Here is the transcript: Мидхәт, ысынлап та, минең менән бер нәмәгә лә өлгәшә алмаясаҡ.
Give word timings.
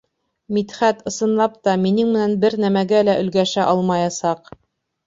Мидхәт, 0.55 1.03
ысынлап 1.11 1.59
та, 1.67 1.77
минең 1.83 2.09
менән 2.17 2.35
бер 2.47 2.59
нәмәгә 2.67 3.07
лә 3.09 3.21
өлгәшә 3.27 3.69
алмаясаҡ. 3.75 4.57